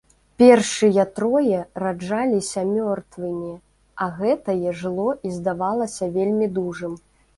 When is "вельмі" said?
6.17-6.47